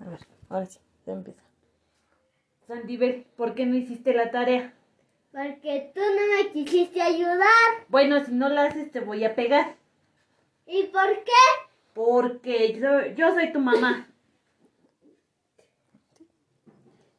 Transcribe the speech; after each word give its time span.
A 0.00 0.04
ver, 0.08 0.20
ahora 0.48 0.66
sí, 0.66 0.78
ya 1.06 1.12
empieza. 1.12 1.42
Sandiver, 2.66 3.24
¿por 3.36 3.54
qué 3.54 3.66
no 3.66 3.76
hiciste 3.76 4.14
la 4.14 4.30
tarea? 4.30 4.72
Porque 5.32 5.92
tú 5.94 6.00
no 6.00 6.36
me 6.36 6.52
quisiste 6.52 7.00
ayudar. 7.02 7.46
Bueno, 7.88 8.24
si 8.24 8.32
no 8.32 8.48
la 8.48 8.66
haces 8.66 8.90
te 8.90 9.00
voy 9.00 9.24
a 9.24 9.34
pegar. 9.34 9.76
¿Y 10.66 10.84
por 10.84 11.24
qué? 11.24 11.32
Porque 11.94 12.78
yo, 12.78 13.06
yo 13.14 13.34
soy 13.34 13.52
tu 13.52 13.60
mamá. 13.60 14.08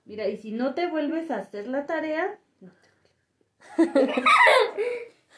Mira, 0.05 0.27
y 0.27 0.37
si 0.37 0.51
no 0.51 0.73
te 0.73 0.87
vuelves 0.87 1.31
a 1.31 1.37
hacer 1.37 1.67
la 1.67 1.85
tarea... 1.85 2.37
no 2.59 2.71
te- 2.71 4.23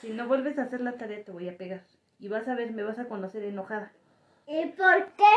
si 0.02 0.10
no 0.10 0.28
vuelves 0.28 0.58
a 0.58 0.64
hacer 0.64 0.82
la 0.82 0.94
tarea 0.94 1.24
te 1.24 1.32
voy 1.32 1.50
a 1.50 1.58
pegar. 1.58 1.84
Y 2.20 2.28
vas 2.28 2.48
a 2.48 2.56
ver, 2.56 2.72
me 2.72 2.84
vas 2.84 3.00
a 3.00 3.06
conocer 3.08 3.44
enojada. 3.44 3.92
¿Y 4.48 4.66
por 4.68 5.06
qué? 5.14 5.33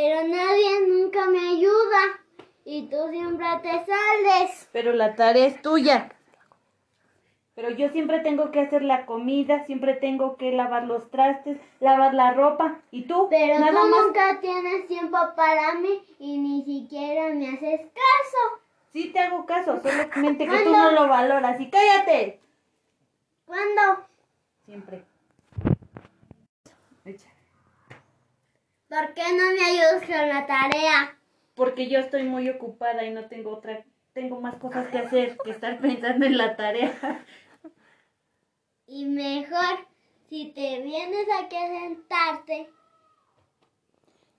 Pero 0.00 0.28
nadie 0.28 0.86
nunca 0.86 1.26
me 1.26 1.40
ayuda. 1.40 2.20
Y 2.64 2.88
tú 2.88 3.08
siempre 3.10 3.46
te 3.62 3.70
sales. 3.84 4.68
Pero 4.70 4.92
la 4.92 5.16
tarea 5.16 5.46
es 5.46 5.60
tuya. 5.60 6.12
Pero 7.56 7.70
yo 7.70 7.88
siempre 7.88 8.20
tengo 8.20 8.52
que 8.52 8.60
hacer 8.60 8.82
la 8.82 9.06
comida, 9.06 9.66
siempre 9.66 9.94
tengo 9.94 10.36
que 10.36 10.52
lavar 10.52 10.84
los 10.84 11.10
trastes, 11.10 11.58
lavar 11.80 12.14
la 12.14 12.32
ropa. 12.32 12.78
¿Y 12.92 13.08
tú? 13.08 13.26
Pero 13.28 13.58
Nada 13.58 13.72
tú 13.72 13.88
más. 13.88 14.06
nunca 14.06 14.40
tienes 14.40 14.86
tiempo 14.86 15.18
para 15.34 15.74
mí 15.74 16.00
y 16.20 16.38
ni 16.38 16.64
siquiera 16.64 17.34
me 17.34 17.48
haces 17.48 17.80
caso. 17.80 18.62
Sí 18.92 19.10
te 19.12 19.18
hago 19.18 19.46
caso, 19.46 19.80
solamente 19.82 20.46
que 20.46 20.58
tú 20.60 20.70
no 20.70 20.92
lo 20.92 21.08
valoras. 21.08 21.60
¡Y 21.60 21.70
cállate! 21.70 22.38
¿Cuándo? 23.46 24.06
Siempre. 24.64 25.04
Echa. 27.04 27.37
¿Por 28.98 29.14
qué 29.14 29.22
no 29.32 29.52
me 29.52 29.64
ayudas 29.64 30.02
con 30.02 30.28
la 30.28 30.44
tarea? 30.46 31.16
Porque 31.54 31.88
yo 31.88 32.00
estoy 32.00 32.24
muy 32.24 32.48
ocupada 32.48 33.04
y 33.04 33.10
no 33.10 33.26
tengo 33.26 33.50
otra, 33.50 33.84
tengo 34.12 34.40
más 34.40 34.56
cosas 34.56 34.88
que 34.88 34.98
hacer 34.98 35.36
que 35.44 35.52
estar 35.52 35.78
pensando 35.80 36.26
en 36.26 36.36
la 36.36 36.56
tarea. 36.56 37.24
Y 38.88 39.04
mejor, 39.04 39.86
si 40.28 40.46
te 40.46 40.80
vienes 40.82 41.26
aquí 41.38 41.54
a 41.54 41.68
sentarte, 41.68 42.70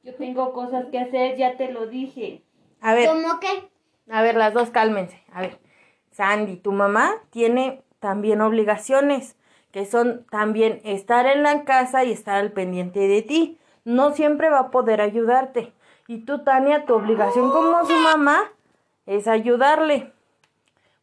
Yo 0.04 0.16
tengo 0.16 0.52
cosas 0.52 0.88
que 0.92 1.00
hacer, 1.00 1.38
ya 1.38 1.56
te 1.56 1.72
lo 1.72 1.88
dije. 1.88 2.42
A 2.82 2.96
ver, 2.96 3.08
¿cómo 3.08 3.40
que? 3.40 3.70
a 4.12 4.22
ver, 4.22 4.36
las 4.36 4.54
dos 4.54 4.72
cálmense. 4.72 5.24
A 5.32 5.42
ver, 5.42 5.60
Sandy, 6.12 6.58
tu 6.58 6.72
mamá 6.74 7.14
tiene 7.30 7.84
también 8.00 8.42
obligaciones, 8.42 9.38
que 9.72 9.86
son 9.86 10.26
también 10.32 10.82
estar 10.84 11.28
en 11.28 11.44
la 11.44 11.64
casa 11.64 12.04
y 12.04 12.12
estar 12.12 12.36
al 12.36 12.52
pendiente 12.52 13.08
de 13.08 13.22
ti. 13.22 13.60
No 13.90 14.12
siempre 14.12 14.52
va 14.52 14.60
a 14.60 14.70
poder 14.70 15.02
ayudarte. 15.02 15.74
Y 16.06 16.20
tú, 16.20 16.44
Tania, 16.44 16.86
tu 16.86 16.94
obligación 16.94 17.50
como 17.50 17.84
su 17.86 17.96
mamá 17.96 18.38
es 19.08 19.28
ayudarle. 19.28 20.14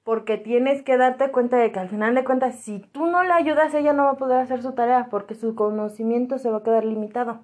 Porque 0.04 0.36
tienes 0.38 0.84
que 0.84 0.96
darte 0.96 1.32
cuenta 1.32 1.56
de 1.56 1.72
que 1.72 1.80
al 1.80 1.88
final 1.88 2.14
de 2.14 2.22
cuentas, 2.22 2.60
si 2.60 2.78
tú 2.78 3.06
no 3.06 3.24
le 3.24 3.32
ayudas, 3.32 3.74
ella 3.74 3.92
no 3.92 4.04
va 4.04 4.10
a 4.10 4.16
poder 4.16 4.38
hacer 4.38 4.62
su 4.62 4.70
tarea 4.70 5.08
porque 5.10 5.34
su 5.34 5.56
conocimiento 5.56 6.38
se 6.38 6.48
va 6.48 6.58
a 6.58 6.62
quedar 6.62 6.84
limitado. 6.84 7.40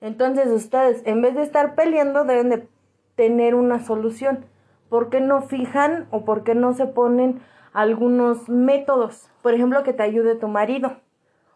Entonces 0.00 0.48
ustedes, 0.48 1.00
en 1.06 1.22
vez 1.22 1.36
de 1.36 1.42
estar 1.42 1.76
peleando, 1.76 2.24
deben 2.24 2.48
de 2.48 2.68
tener 3.14 3.54
una 3.54 3.78
solución. 3.84 4.46
¿Por 4.88 5.10
qué 5.10 5.20
no 5.20 5.42
fijan 5.42 6.08
o 6.10 6.24
por 6.24 6.42
qué 6.42 6.56
no 6.56 6.74
se 6.74 6.86
ponen 6.86 7.40
algunos 7.72 8.48
métodos? 8.48 9.30
Por 9.42 9.54
ejemplo, 9.54 9.84
que 9.84 9.92
te 9.92 10.02
ayude 10.02 10.34
tu 10.34 10.48
marido. 10.48 10.96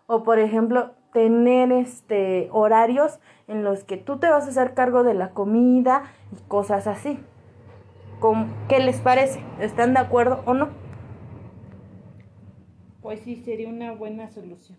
O 0.07 0.23
por 0.23 0.39
ejemplo, 0.39 0.93
tener 1.17 1.73
este 1.73 2.51
horarios 2.53 3.21
en 3.49 3.65
los 3.65 3.85
que 3.85 3.97
tú 3.97 4.19
te 4.19 4.29
vas 4.29 4.45
a 4.45 4.51
hacer 4.51 4.75
cargo 4.75 5.03
de 5.03 5.15
la 5.15 5.31
comida 5.31 6.03
y 6.31 6.47
cosas 6.47 6.87
así. 6.87 7.19
¿Cómo- 8.21 8.49
¿Qué 8.69 8.81
les 8.81 9.01
parece? 9.01 9.41
¿Están 9.59 9.95
de 9.95 10.01
acuerdo 10.01 10.43
o 10.45 10.53
no? 10.53 10.69
Pues 13.01 13.21
sí, 13.21 13.37
sería 13.37 13.67
una 13.71 13.93
buena 13.93 14.29
solución. 14.29 14.77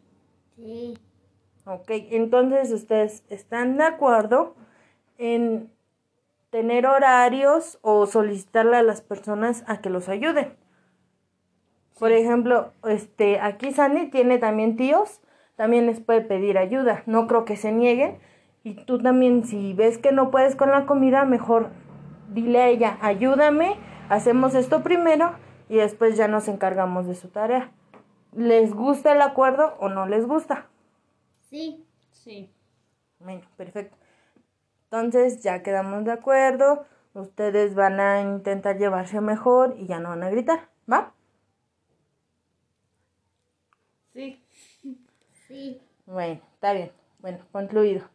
Sí. 0.55 0.99
Ok, 1.65 1.89
entonces 2.11 2.71
ustedes 2.71 3.23
están 3.29 3.77
de 3.79 3.85
acuerdo 3.85 4.53
en 5.17 5.71
tener 6.51 6.85
horarios 6.85 7.79
o 7.81 8.05
solicitarle 8.05 8.77
a 8.77 8.83
las 8.83 9.01
personas 9.01 9.63
a 9.65 9.81
que 9.81 9.89
los 9.89 10.07
ayuden. 10.07 10.53
Por 11.97 12.11
ejemplo, 12.11 12.73
este, 12.83 13.39
aquí 13.39 13.71
Sandy 13.73 14.11
tiene 14.11 14.37
también 14.37 14.77
tíos, 14.77 15.19
también 15.57 15.87
les 15.87 15.99
puede 15.99 16.21
pedir 16.21 16.57
ayuda. 16.57 17.03
No 17.05 17.27
creo 17.27 17.43
que 17.43 17.57
se 17.57 17.73
nieguen. 17.73 18.19
Y 18.63 18.75
tú 18.85 18.99
también, 18.99 19.43
si 19.43 19.73
ves 19.73 19.97
que 19.97 20.13
no 20.13 20.31
puedes 20.31 20.55
con 20.55 20.71
la 20.71 20.85
comida, 20.85 21.25
mejor 21.25 21.71
dile 22.29 22.61
a 22.61 22.67
ella, 22.67 22.97
ayúdame, 23.01 23.75
hacemos 24.09 24.55
esto 24.55 24.83
primero 24.83 25.33
y 25.67 25.77
después 25.77 26.15
ya 26.15 26.27
nos 26.27 26.47
encargamos 26.47 27.07
de 27.07 27.15
su 27.15 27.29
tarea. 27.29 27.71
¿Les 28.33 28.73
gusta 28.73 29.13
el 29.13 29.21
acuerdo 29.21 29.75
o 29.79 29.89
no 29.89 30.05
les 30.05 30.25
gusta? 30.25 30.67
Sí. 31.49 31.83
Sí. 32.11 32.51
Bueno, 33.19 33.41
perfecto. 33.55 33.97
Entonces 34.83 35.41
ya 35.41 35.63
quedamos 35.63 36.05
de 36.05 36.11
acuerdo. 36.11 36.85
Ustedes 37.13 37.73
van 37.73 37.99
a 37.99 38.21
intentar 38.21 38.77
llevarse 38.77 39.21
mejor 39.21 39.75
y 39.77 39.87
ya 39.87 39.99
no 39.99 40.09
van 40.09 40.23
a 40.23 40.29
gritar, 40.29 40.69
¿va? 40.91 41.13
Sí. 44.13 44.43
Sí. 45.47 45.81
Bueno, 46.05 46.41
está 46.53 46.73
bien. 46.73 46.91
Bueno, 47.19 47.39
concluido. 47.51 48.07